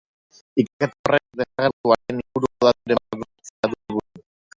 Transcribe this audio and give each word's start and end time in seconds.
Ikerketa 0.61 0.97
horrek 1.01 1.23
desagertuaren 1.41 2.21
inguruko 2.23 2.65
daturen 2.69 3.01
bat 3.01 3.21
lortzea 3.27 3.71
du 3.75 3.79
helburu. 3.83 4.25